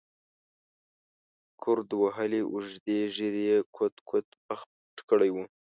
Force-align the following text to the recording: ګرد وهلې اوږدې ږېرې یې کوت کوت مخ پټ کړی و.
ګرد 1.61 1.89
وهلې 2.01 2.41
اوږدې 2.51 2.99
ږېرې 3.15 3.43
یې 3.49 3.57
کوت 3.75 3.95
کوت 4.09 4.27
مخ 4.47 4.61
پټ 4.71 4.97
کړی 5.09 5.29
و. 5.33 5.37